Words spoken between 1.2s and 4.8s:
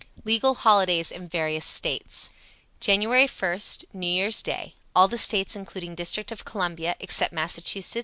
VARIOUS STATES. Jan. 1, New Year's Day.